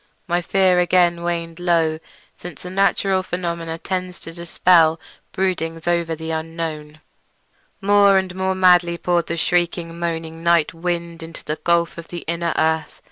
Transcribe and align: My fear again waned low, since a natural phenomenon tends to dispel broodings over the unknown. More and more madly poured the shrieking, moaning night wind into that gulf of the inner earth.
My 0.25 0.41
fear 0.41 0.79
again 0.79 1.21
waned 1.21 1.59
low, 1.59 1.99
since 2.35 2.65
a 2.65 2.71
natural 2.71 3.21
phenomenon 3.21 3.77
tends 3.83 4.19
to 4.21 4.33
dispel 4.33 4.99
broodings 5.31 5.87
over 5.87 6.15
the 6.15 6.31
unknown. 6.31 7.01
More 7.81 8.17
and 8.17 8.33
more 8.33 8.55
madly 8.55 8.97
poured 8.97 9.27
the 9.27 9.37
shrieking, 9.37 9.99
moaning 9.99 10.41
night 10.41 10.73
wind 10.73 11.21
into 11.21 11.43
that 11.43 11.63
gulf 11.63 11.99
of 11.99 12.07
the 12.07 12.25
inner 12.27 12.55
earth. 12.57 12.99